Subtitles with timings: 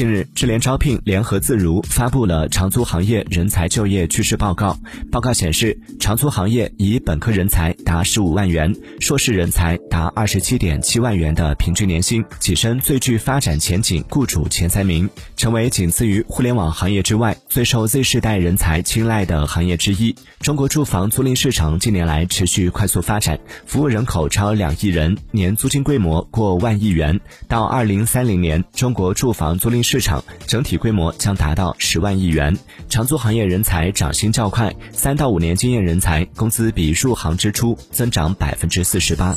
[0.00, 4.74] 近日，智联招聘联合自如发布了长租行业人才就业趋势报告。
[5.12, 20.16] 报告显示，长租行业以本科人才达十五万元、硕士人才达二十七点七万元的平均年薪，跻身最具发展前景雇主前三名，成为仅次于互联网行业之外最受 Z 世代人才青睐的行业之一。
[20.38, 27.20] 中国住房租赁市场近年来持续快速发展，服务人口超两亿人，年租金规模过万亿元。
[27.48, 32.56] 到二零三零年，中国住房租赁市场整体规模将达到十万亿元，
[32.88, 39.34] 长租行业人才涨薪较快，三到五年经验人才工资比入行之初增长百分之四十八。